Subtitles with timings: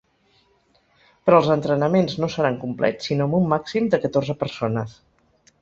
[1.27, 5.01] Però els entrenaments no seran complets, sinó amb un màxim de catorze persones.